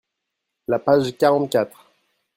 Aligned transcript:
la 0.67 0.79
page 0.79 1.15
quarante 1.15 1.51
quatre. 1.51 1.87